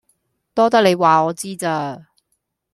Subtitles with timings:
[0.55, 2.07] 多得你話我知咋